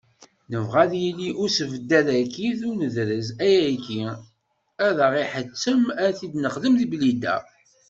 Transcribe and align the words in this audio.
Nebɣa 0.51 0.77
ad 0.83 0.91
yili 1.01 1.29
usebddad-agi 1.43 2.49
s 2.59 2.61
unedrez, 2.71 3.27
ayagi 3.45 4.01
ad 4.87 4.97
aɣ-iḥettem 5.05 5.81
ad 6.05 6.13
t-id-nexdem 6.17 6.73
deg 6.77 6.89
Blida. 6.91 7.35